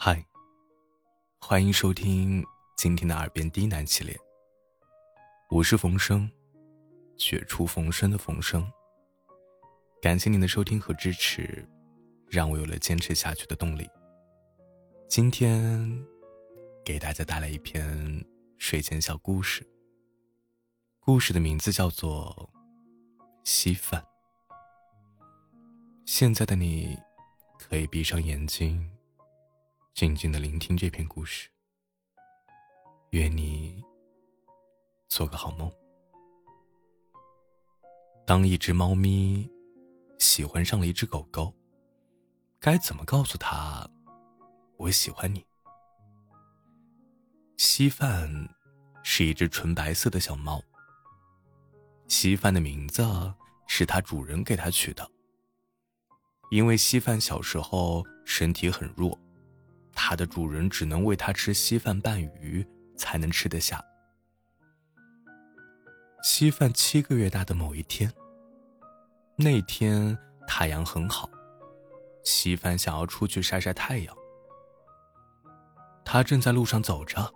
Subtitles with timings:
[0.00, 0.24] 嗨，
[1.40, 4.16] 欢迎收听今天的耳边低喃系列。
[5.50, 6.30] 我是冯生，
[7.16, 8.64] 绝处逢生的冯生。
[10.00, 11.68] 感谢您的收听和支持，
[12.28, 13.90] 让我有了坚持下去的动力。
[15.08, 16.06] 今天
[16.84, 18.24] 给大家带来一篇
[18.56, 19.66] 睡前小故事，
[21.00, 22.48] 故事的名字叫做
[23.42, 24.00] 《稀饭》。
[26.06, 26.96] 现在的你，
[27.58, 28.88] 可以闭上眼睛。
[29.98, 31.50] 静静的聆听这篇故事。
[33.10, 33.82] 愿你
[35.08, 35.68] 做个好梦。
[38.24, 39.50] 当一只猫咪
[40.20, 41.52] 喜欢上了一只狗狗，
[42.60, 43.90] 该怎么告诉他
[44.76, 45.44] 我喜欢你？
[47.56, 48.30] 稀饭
[49.02, 50.62] 是一只纯白色的小猫。
[52.06, 53.02] 稀饭的名字
[53.66, 55.10] 是它主人给它取的，
[56.52, 59.18] 因为稀饭小时候身体很弱。
[60.00, 62.64] 它的主人只能喂它吃稀饭拌鱼，
[62.96, 63.84] 才能吃得下。
[66.22, 68.10] 稀饭七个月大的某一天，
[69.34, 71.28] 那天太阳很好，
[72.22, 74.16] 稀饭想要出去晒晒太阳。
[76.04, 77.34] 他正在路上走着，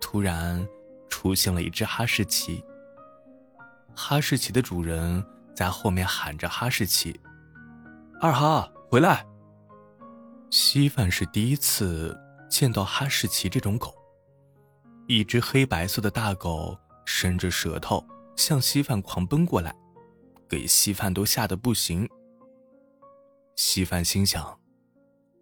[0.00, 0.66] 突然
[1.10, 2.64] 出现了一只哈士奇。
[3.94, 5.22] 哈士奇的主人
[5.54, 7.20] 在后面喊着：“哈士奇，
[8.18, 9.26] 二哈，回来！”
[10.50, 12.16] 稀饭是第一次
[12.48, 13.92] 见到哈士奇这种狗，
[15.08, 18.04] 一只黑白色的大狗伸着舌头
[18.36, 19.74] 向稀饭狂奔过来，
[20.48, 22.08] 给稀饭都吓得不行。
[23.56, 24.58] 稀饭心想：“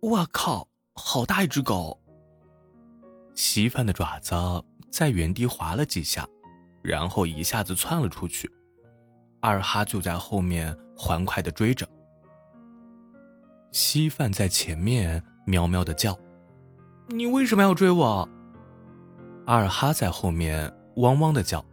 [0.00, 2.00] 我靠，好大一只狗！”
[3.34, 4.34] 稀饭的爪子
[4.90, 6.26] 在原地划了几下，
[6.82, 8.50] 然后一下子窜了出去，
[9.40, 11.86] 二哈就在后面欢快的追着。
[13.72, 16.18] 稀饭在前面喵喵的叫
[17.08, 18.28] ：“你为什么要追我？”
[19.46, 21.64] 二哈在后面汪汪的叫：“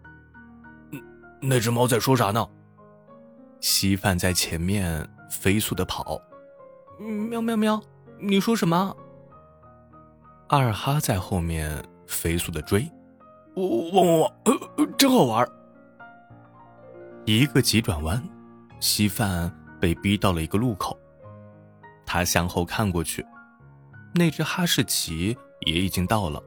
[1.41, 2.47] 那只猫在说啥呢？”
[3.59, 6.21] 稀饭在前面飞速的跑
[7.29, 7.81] ：“喵喵喵，
[8.19, 8.95] 你说什么？”
[10.49, 12.85] 二哈在后面飞速的追
[13.55, 15.47] ：“汪汪汪，真好玩！”
[17.25, 18.21] 一个急转弯，
[18.81, 19.49] 稀饭
[19.79, 20.95] 被逼到了一个路口。
[22.13, 23.25] 他向后看过去，
[24.13, 25.35] 那只哈士奇
[25.65, 26.39] 也已经到了，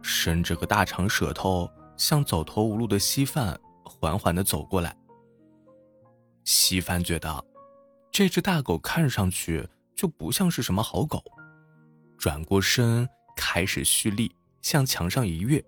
[0.00, 4.96] 伸着个大长舌头，向走投无路的稀饭缓缓的走过来。
[6.44, 7.44] 稀饭觉得，
[8.10, 11.22] 这只大狗看上去就不像是什么好狗，
[12.16, 15.62] 转过身开始蓄力向墙上一跃。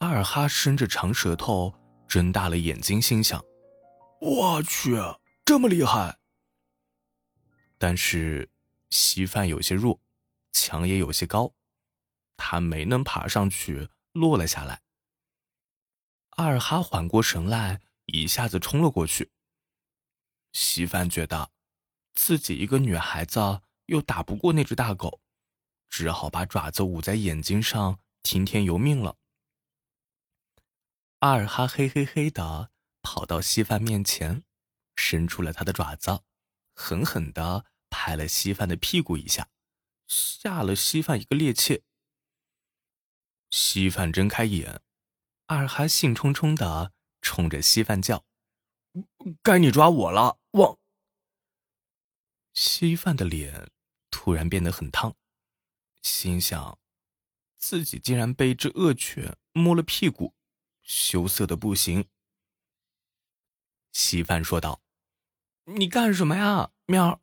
[0.00, 1.72] 二哈伸着长舌头，
[2.08, 3.40] 睁大了眼睛，心想
[4.20, 4.96] ：“我去，
[5.44, 6.18] 这么厉害！”
[7.84, 8.48] 但是，
[8.90, 10.00] 稀饭有些弱，
[10.52, 11.52] 墙也有些高，
[12.36, 14.82] 他没能爬上去，落了下来。
[16.36, 19.32] 二哈缓过神来，一下子冲了过去。
[20.52, 21.50] 稀饭觉得，
[22.14, 25.20] 自己一个女孩子又打不过那只大狗，
[25.90, 29.16] 只好把爪子捂在眼睛上，听天由命了。
[31.18, 32.70] 二哈嘿嘿嘿的
[33.02, 34.44] 跑到稀饭面前，
[34.94, 36.20] 伸出了他的爪子，
[36.76, 37.64] 狠狠的。
[37.92, 39.50] 拍了稀饭的屁股一下，
[40.08, 41.82] 吓了稀饭一个趔趄。
[43.50, 44.80] 稀饭睁开眼，
[45.46, 48.24] 二哈兴冲冲的冲着稀饭叫
[49.44, 50.78] ：“该你抓我了，汪！”
[52.54, 53.70] 稀饭的脸
[54.10, 55.14] 突然变得很烫，
[56.00, 56.78] 心想：
[57.58, 60.34] 自己竟然被一只恶犬摸了屁股，
[60.82, 62.08] 羞涩的不行。
[63.92, 64.80] 稀饭说道
[65.76, 67.20] ：“你干什么呀，喵？”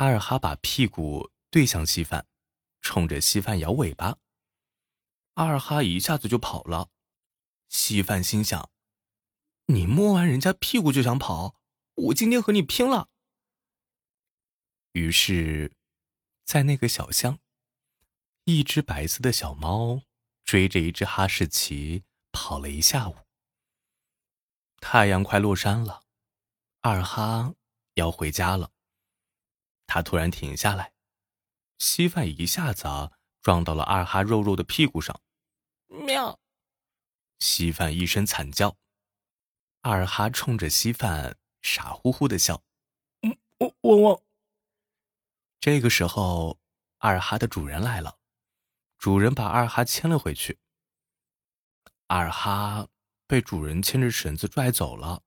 [0.00, 2.28] 二哈把屁股对向稀饭，
[2.80, 4.18] 冲着稀饭摇尾巴。
[5.34, 6.90] 二哈一下子就跑了。
[7.68, 8.70] 稀饭心想
[9.66, 11.56] ：“你摸完人家屁股就想跑，
[11.94, 13.08] 我今天和你拼了。”
[14.94, 15.72] 于是，
[16.44, 17.40] 在那个小巷，
[18.44, 20.02] 一只白色的小猫
[20.44, 23.16] 追着一只哈士奇跑了一下午。
[24.76, 26.04] 太阳快落山了，
[26.82, 27.52] 二哈
[27.94, 28.70] 要回家了。
[29.88, 30.92] 他突然停下来，
[31.78, 32.86] 稀饭一下子
[33.40, 35.18] 撞到了二哈肉肉的屁股上，
[35.88, 36.38] 喵！
[37.38, 38.76] 稀饭一声惨叫，
[39.80, 42.62] 二哈冲着稀饭傻乎乎的笑，
[43.22, 43.38] 嗯，
[43.80, 44.22] 汪汪。
[45.58, 46.60] 这个时候，
[46.98, 48.18] 二哈的主人来了，
[48.98, 50.58] 主人把二哈牵了回去。
[52.08, 52.88] 二哈
[53.26, 55.22] 被主人牵着绳子拽走了，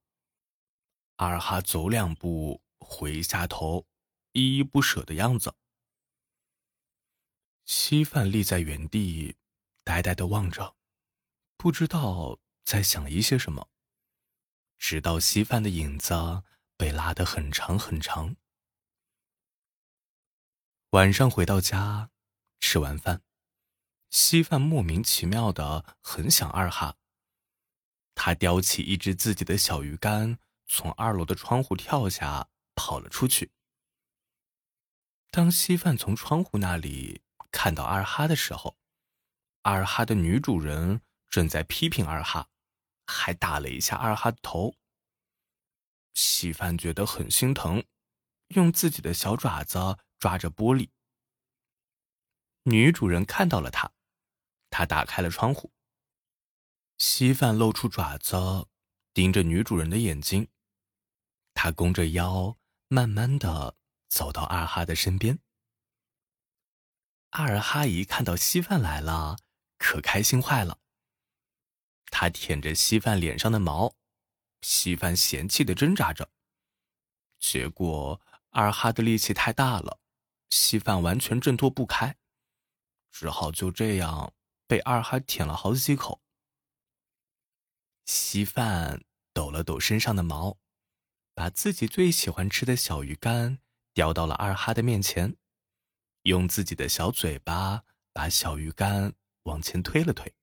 [1.15, 3.87] 二哈走两步，回下头。
[4.33, 5.55] 依依不舍的样子。
[7.65, 9.37] 稀饭立在原地，
[9.83, 10.75] 呆呆的望着，
[11.57, 13.69] 不知道在想一些什么。
[14.77, 16.43] 直到稀饭的影子
[16.75, 18.35] 被拉得很长很长。
[20.89, 22.09] 晚上回到家，
[22.59, 23.21] 吃完饭，
[24.09, 26.97] 稀饭莫名其妙的很想二哈。
[28.15, 33.51] 他叼起一只自己的小鱼干，从二楼的窗户跳下，跑了出去。
[35.33, 38.75] 当稀饭从窗户那里看到二哈的时候，
[39.61, 42.49] 二哈的女主人正在批评二哈，
[43.07, 44.75] 还打了一下二哈的头。
[46.13, 47.81] 稀饭觉得很心疼，
[48.49, 50.89] 用自己的小爪子抓着玻璃。
[52.63, 53.93] 女主人看到了他，
[54.69, 55.71] 他打开了窗户。
[56.97, 58.67] 稀饭露出爪子，
[59.13, 60.49] 盯着女主人的眼睛。
[61.53, 62.57] 他弓着腰，
[62.89, 63.77] 慢慢的。
[64.11, 65.39] 走到二哈的身边，
[67.29, 69.37] 二哈一看到稀饭来了，
[69.77, 70.79] 可开心坏了。
[72.07, 73.95] 他舔着稀饭脸上的毛，
[74.61, 76.29] 稀饭嫌弃的挣扎着。
[77.39, 78.19] 结果
[78.49, 80.01] 二哈的力气太大了，
[80.49, 82.17] 稀饭完全挣脱不开，
[83.11, 84.33] 只好就这样
[84.67, 86.21] 被二哈舔了好几口。
[88.05, 90.57] 稀饭抖了抖身上的毛，
[91.33, 93.59] 把自己最喜欢吃的小鱼干。
[93.93, 95.35] 叼到了二哈的面前，
[96.23, 97.83] 用自己的小嘴巴
[98.13, 100.33] 把小鱼干往前推了推。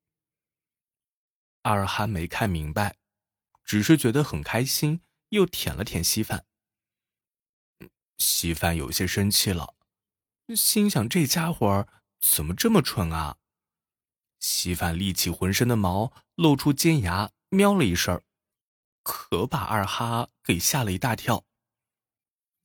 [1.62, 2.96] 二哈没看明白，
[3.64, 6.46] 只是觉得很开心，又舔了舔稀饭。
[8.18, 9.74] 稀饭有些生气了，
[10.54, 11.88] 心想这家伙
[12.20, 13.36] 怎么这么蠢啊！
[14.40, 18.22] 稀饭立起浑身的毛，露出尖牙，喵了一声，
[19.02, 21.47] 可把二哈给吓了一大跳。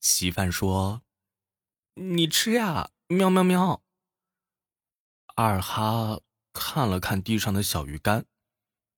[0.04, 1.00] 稀饭说
[1.96, 3.82] ：“你吃呀，喵喵喵。”
[5.34, 6.20] 二哈
[6.52, 8.26] 看了看地上的小鱼干，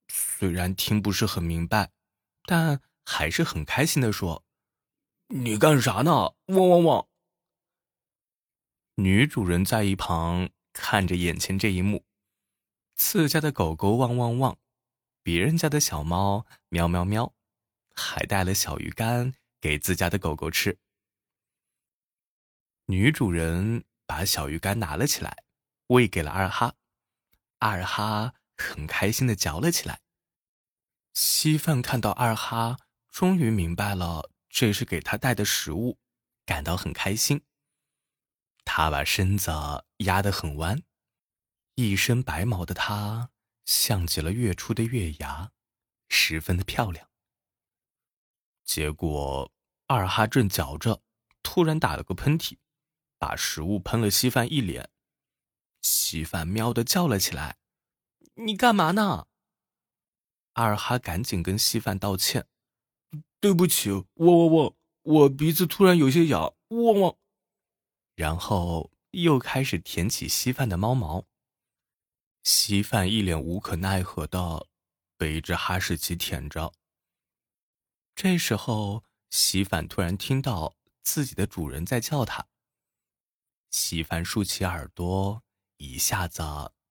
[0.09, 1.91] 虽然听不是很明白，
[2.43, 4.43] 但还是很开心的说
[5.33, 6.33] ：“你干啥呢？
[6.47, 7.07] 汪汪汪！”
[8.95, 12.03] 女主人在一旁看着眼前这一幕，
[12.95, 14.57] 自家的狗狗汪汪汪，
[15.23, 17.33] 别人家的小猫喵喵喵，
[17.95, 20.77] 还带了小鱼干给自家的狗狗吃。
[22.89, 25.43] 女主人把小鱼干拿了起来，
[25.87, 26.75] 喂给了二哈。
[27.59, 29.99] 二哈很开心的嚼了起来。
[31.13, 32.77] 稀饭看到二哈
[33.09, 35.99] 终于明白了这是给他带的食物，
[36.45, 37.43] 感到很开心。
[38.63, 39.51] 他把身子
[39.97, 40.81] 压得很弯，
[41.75, 43.31] 一身白毛的他
[43.65, 45.51] 像极了月初的月牙，
[46.07, 47.09] 十分的漂亮。
[48.63, 49.51] 结果
[49.87, 51.01] 二哈正嚼着，
[51.43, 52.57] 突然打了个喷嚏。
[53.17, 54.89] 把食物喷了稀饭一脸，
[55.81, 57.57] 稀饭喵的叫了起来
[58.35, 59.27] ：“你干嘛呢？”
[60.53, 62.47] 二哈赶紧跟稀饭道歉
[63.39, 67.17] ：“对不起，汪汪汪，我鼻子突然有些痒，汪汪。”
[68.15, 71.25] 然后又开始舔起稀饭的猫毛。
[72.43, 74.67] 稀饭一脸无可奈何的
[75.17, 76.73] 被一只哈士奇舔着。
[78.15, 82.47] 这时候，稀饭突然听到自己的主人在叫他。
[83.77, 85.43] 稀饭竖起耳朵，
[85.77, 86.41] 一下子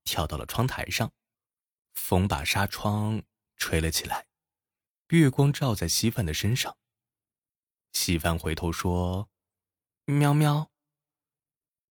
[0.04, 1.12] 跳到了窗台上。
[1.94, 3.24] 风把纱窗
[3.56, 4.28] 吹了起来，
[5.08, 6.78] 月光照在稀饭的身上。
[7.92, 9.28] 稀饭回头说
[10.06, 10.70] ：“喵喵。”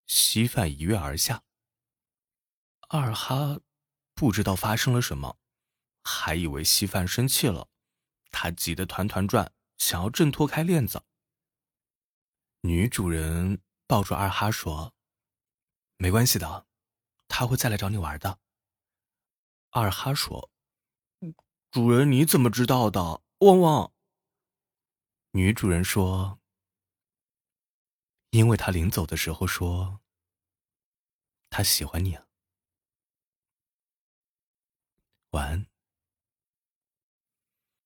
[0.07, 1.43] 稀饭一跃而下。
[2.89, 3.59] 二哈
[4.15, 5.41] 不知道发生了什么，
[6.05, 7.69] 还以为稀饭生气了，
[8.31, 11.05] 他急得团团转，想要挣脱开链子。
[12.61, 13.64] 女主人。
[13.87, 14.95] 抱住二哈说
[15.99, 16.67] ：“没关系的，
[17.29, 18.41] 他会再来找你玩的。”
[19.71, 20.51] 二哈说
[21.71, 23.93] ：“主人你怎么知道的？”汪汪。
[25.33, 26.41] 女主人说
[28.31, 30.01] ：“因为他临走的时候说，
[31.51, 32.27] 他喜欢你啊。”
[35.31, 35.67] 晚安。